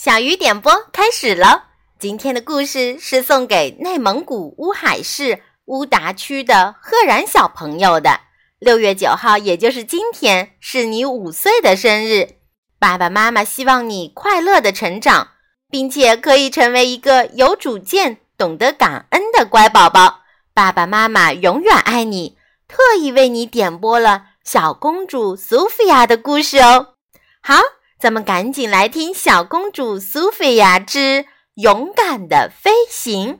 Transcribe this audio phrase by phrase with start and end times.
[0.00, 1.64] 小鱼点播开始了。
[1.98, 8.20] 今天的故事是送给内蒙古乌海市乌达区的赫然小朋友的。
[8.60, 12.36] 六月九号，也就是今天，是你五岁的生日。
[12.78, 15.30] 爸爸妈妈希望你快乐的成长，
[15.68, 20.20] 并且可以成为一个有主见、懂得感恩的乖宝宝。
[20.54, 22.38] 爸爸妈妈永远爱你。
[22.68, 26.94] 特意为你点播了小公主苏菲亚的故事哦。
[27.42, 27.56] 好。
[27.98, 33.34] 咱们赶紧来听《小公主苏菲亚之勇敢的飞行》。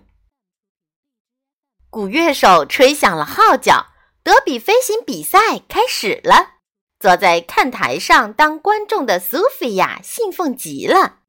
[1.88, 3.87] 鼓乐手吹响了号角，
[4.24, 6.56] 德比飞行比赛开始了。
[6.98, 11.20] 坐在看台上当观众的苏菲亚兴奋极了。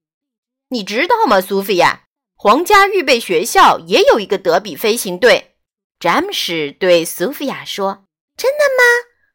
[0.69, 2.05] 你知道吗，苏菲亚？
[2.35, 5.55] 皇家预备学校也有一个德比飞行队。
[5.99, 8.05] 詹姆斯对苏菲亚说
[8.35, 8.83] ：“真的吗？”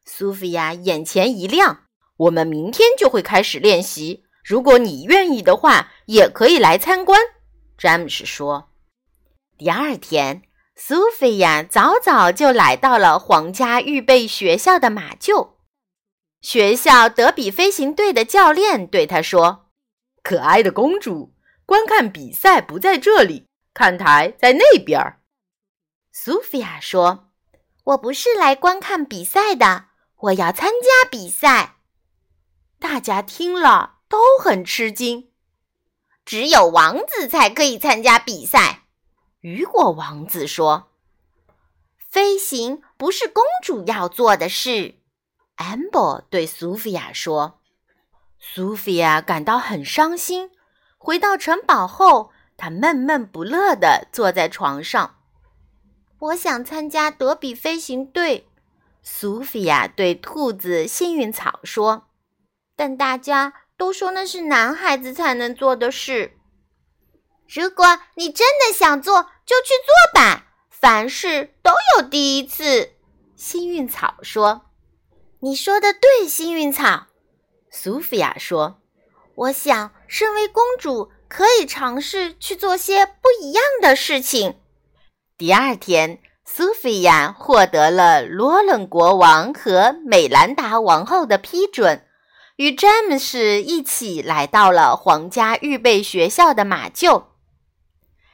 [0.05, 1.84] 苏菲亚眼前一亮。
[2.17, 4.23] 我们明天就会开始练习。
[4.43, 7.19] 如果你愿意的话，也可以来参观。”
[7.77, 8.69] 詹姆斯说。
[9.57, 10.43] 第二天，
[10.75, 15.55] 苏菲亚早早就来到了皇家预备学校的马厩。
[16.41, 19.65] 学校德比飞行队的教练对他说
[20.21, 21.33] ：“可爱的公主，
[21.65, 25.01] 观看比赛不在这里，看台在那边。”
[26.13, 27.31] 苏菲亚说
[27.83, 29.85] ：“我不是来观看比赛的，
[30.17, 31.74] 我要参加比赛。”
[32.87, 35.31] 大家听了都很吃惊。
[36.23, 38.83] 只有王子才可以参加比赛。
[39.39, 40.91] 雨果王子说
[41.97, 44.99] ：“飞行不是公主要做的事。”
[45.57, 47.59] amber 对苏菲亚说。
[48.37, 50.51] 苏菲亚感到很伤心。
[50.99, 55.15] 回到城堡后，她闷闷不乐地坐在床上。
[56.19, 58.47] 我想参加德比飞行队。
[59.01, 62.07] 苏菲亚对兔子幸运草说。
[62.75, 66.37] 但大家都说那是男孩子才能做的事。
[67.47, 70.47] 如果你真的想做，就去做吧。
[70.69, 72.91] 凡事都有第一次。
[73.35, 74.65] 幸运草说
[75.41, 77.07] ：“你说的对，幸运草。”
[77.69, 78.79] 苏菲亚说
[79.35, 84.59] ：“我想，身为公主，可以尝试去做些不一样的事情。”
[85.37, 92.04] 第二天，苏菲亚获得了罗伦国王和美兰达王后的批准。
[92.57, 97.25] 与詹姆斯一起来到了皇家预备学校的马厩。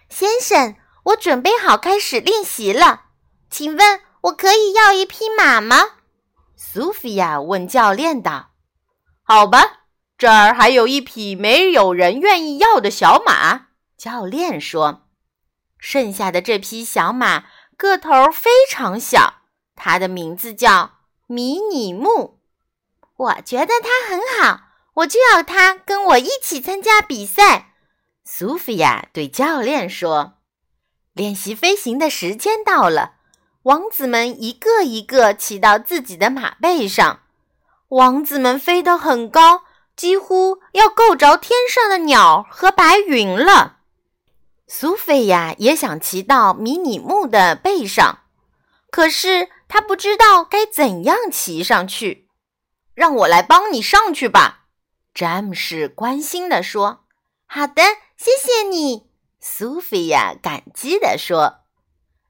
[0.09, 3.05] 先生，我准备好开始练习了，
[3.49, 5.77] 请问我可以要一匹马吗？
[6.55, 8.51] 苏菲亚问教练道。
[9.23, 9.85] “好吧，
[10.17, 13.67] 这儿还有一匹没有人愿意要的小马。”
[13.97, 15.07] 教练说。
[15.79, 17.45] 剩下的这匹小马
[17.75, 19.41] 个头非常小，
[19.75, 22.40] 它的名字叫迷你木。
[23.21, 24.61] 我觉得他很好，
[24.95, 27.75] 我就要他跟我一起参加比赛。
[28.25, 30.39] 苏菲亚对教练说
[31.13, 33.13] ：“练习飞行的时间到了。”
[33.63, 37.19] 王子们一个一个骑到自己的马背上。
[37.89, 39.65] 王子们飞得很高，
[39.95, 43.77] 几乎要够着天上的鸟和白云了。
[44.65, 48.21] 苏菲亚也想骑到迷你木的背上，
[48.89, 52.27] 可是她不知道该怎样骑上去。
[52.93, 54.65] 让我来帮你上去吧，
[55.13, 57.05] 詹姆士关心地说。
[57.47, 57.81] “好的，
[58.17, 59.09] 谢谢你。”
[59.39, 61.61] 苏菲亚感激地说。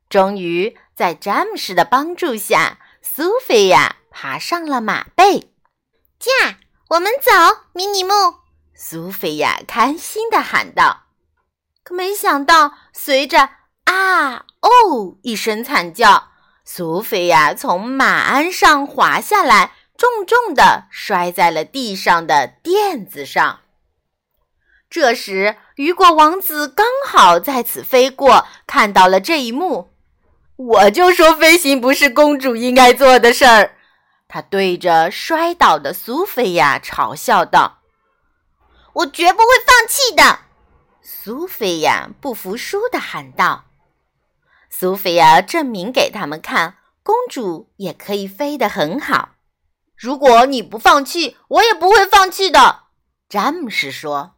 [0.10, 5.54] 终于，在詹姆士的帮助下，苏菲亚爬上了马背。
[6.20, 6.58] 驾，
[6.90, 7.32] 我们走，
[7.74, 8.12] 迷你木！
[8.76, 11.04] 苏菲亚开心地喊道。
[11.84, 13.50] 可没想到，随着
[13.86, 16.30] “啊哦”一声惨叫，
[16.66, 19.74] 苏菲亚从马鞍上滑下来。
[20.02, 23.60] 重重地摔在了地上的垫子上。
[24.90, 29.92] 这时，雨果王子刚好在此飞过，看到了这一幕。
[30.56, 33.76] 我就说，飞行不是公主应该做的事儿。
[34.28, 37.82] 他对着摔倒的苏菲亚嘲笑道
[38.94, 40.40] ：“我绝不会放弃的。”
[41.04, 43.66] 苏菲亚不服输地喊道
[44.68, 49.36] ：“苏菲亚，证明给他们看，公主也可以飞得很好。”
[50.02, 52.86] 如果你不放弃，我也不会放弃的。”
[53.30, 54.34] 詹姆斯说。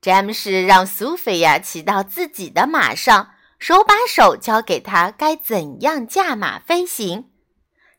[0.00, 3.30] 詹姆斯让苏菲亚骑到自己的马上，
[3.60, 7.30] 手把手教给他该怎样驾马飞行。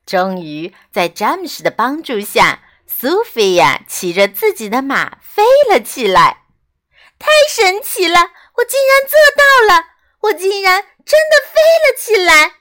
[0.05, 6.43] 终于，在詹姆斯的帮助下，苏菲亚骑着自己的马飞了起来。
[7.17, 8.19] 太神奇了！
[8.55, 9.85] 我竟然做到了！
[10.23, 12.55] 我竟然真的飞了起来！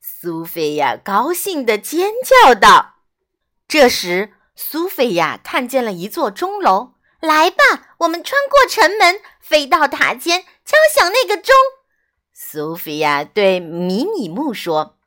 [0.00, 2.93] 苏菲亚高兴地尖叫道。
[3.74, 11.52] 这时，苏菲亚看见了一座钟楼，来吧，我们穿过城门，飞到塔尖，敲响那个钟。
[12.32, 15.00] 苏菲亚对迷你木说。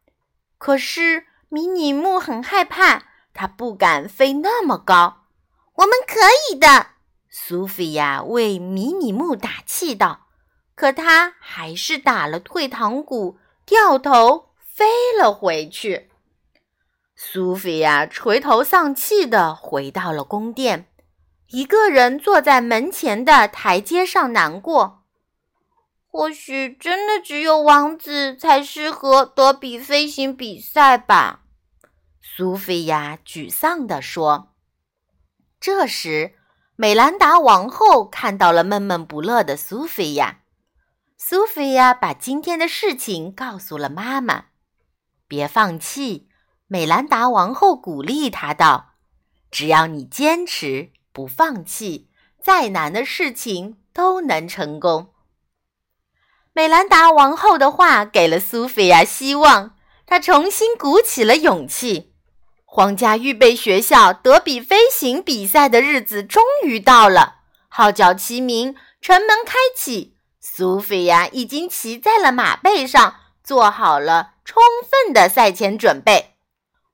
[0.57, 3.03] 可是迷你木很害怕，
[3.33, 5.27] 他不敢飞那么高。
[5.75, 6.19] 我们可
[6.51, 6.87] 以的，
[7.29, 10.27] 苏菲亚为迷你木打气道。
[10.75, 14.85] 可他还是打了退堂鼓，掉头飞
[15.17, 16.06] 了回去。
[17.19, 20.87] 苏菲亚垂头丧气地回到了宫殿，
[21.47, 25.03] 一个人坐在门前的台阶上难过。
[26.05, 31.41] 或许真的只有王子才适合德比飞行比赛吧？
[32.21, 34.53] 苏菲亚沮丧地说。
[35.59, 36.35] 这时，
[36.75, 40.41] 美兰达王后看到了闷闷不乐的苏菲亚。
[41.17, 44.45] 苏菲亚把今天的事情告诉了妈妈。
[45.27, 46.26] 别放弃。
[46.69, 48.95] 美兰达王后鼓励他道
[49.49, 52.09] ：“只要你坚持，不放弃，
[52.43, 55.13] 再难的事情都能成功。”
[56.51, 62.13] 美兰达王后的话给了苏菲亚希望，她重新鼓起了勇气。
[62.65, 67.35] 皇家预备学校德比飞行比赛的日子终于到了，
[67.69, 76.33] 号角齐鸣，城门开启，苏菲亚已经骑在了马背上，做好了充分的赛前准备。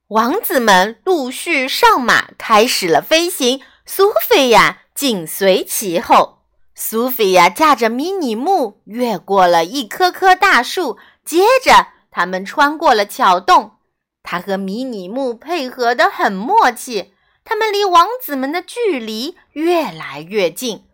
[0.10, 3.62] 王子们陆续上马，开始了飞行。
[3.86, 6.40] 苏菲亚紧随其后。
[6.76, 13.78] 苏菲亚驾着迷你木越过了一棵棵大树，接着他们穿过了桥洞。
[14.24, 17.14] 他和迷你木配合得很默契，
[17.46, 20.86] 他们离王子们的距离越来越近。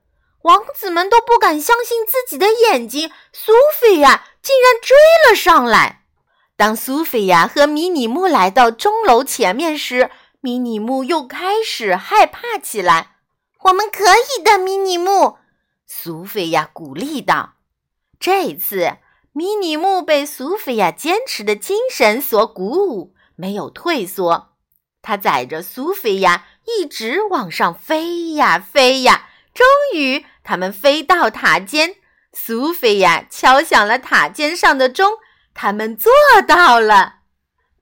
[0.44, 4.96] 王子们都不敢相信自己的眼睛，苏菲亚竟然追
[5.28, 6.04] 了上来。
[6.60, 10.12] 当苏菲亚和迷你木来到钟楼前面时，
[10.42, 13.16] 迷你木又开始害怕起来。
[13.62, 15.38] 我们可以的，迷你木，
[15.88, 17.54] 苏菲亚鼓励道。
[18.20, 18.98] 这一次，
[19.32, 24.50] 迷你木被苏菲亚坚持的精神所鼓舞，没有退缩。
[25.02, 29.66] 它载着苏菲亚一直往上飞呀飞呀，终
[29.98, 31.96] 于，他们飞到塔尖。
[32.34, 35.14] 苏菲亚敲响了塔尖上的钟。
[35.62, 36.10] 他们做
[36.48, 37.16] 到了。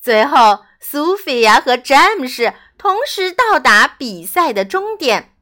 [0.01, 5.35] 最后，苏菲亚和詹姆士同时到达比赛的终点。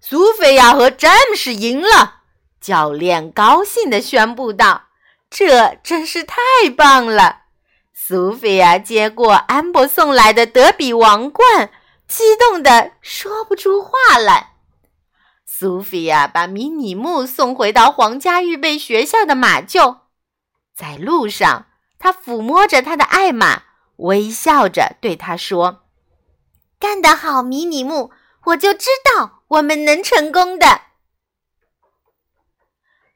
[0.00, 2.22] 苏菲亚和詹姆士赢了，
[2.60, 4.86] 教练高兴地宣布道
[5.30, 6.36] ：“这真是太
[6.76, 7.42] 棒了！”
[7.94, 11.70] 苏菲亚接过安博送来的德比王冠，
[12.08, 14.54] 激动地说不出话来。
[15.46, 20.01] 苏菲亚把迷你木送回到皇家预备学校的马厩。
[20.74, 21.66] 在路上，
[21.98, 23.64] 他抚摸着他的爱马，
[23.96, 25.84] 微笑着对他说
[26.80, 28.10] ：“干得好，迷你木！
[28.46, 30.80] 我就知道我们能成功的。”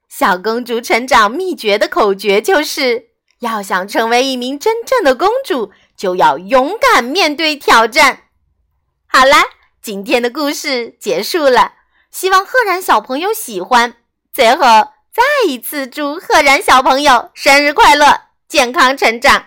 [0.09, 3.11] 小公主成长秘诀的口诀就是：
[3.41, 8.25] 要想成为一名真正的公主，就要勇敢面对挑战。
[9.07, 9.43] 好啦，
[9.83, 11.73] 今天的故事结束了，
[12.11, 13.97] 希望赫然小朋友喜欢。
[14.33, 14.96] 最后。
[15.17, 19.47] 再一次祝赫然小朋友生日快乐，健康成长。